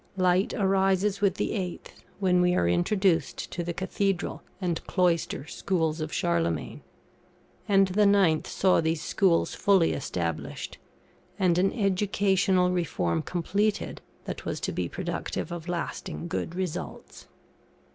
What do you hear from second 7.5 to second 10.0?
and the 9th saw these schools fully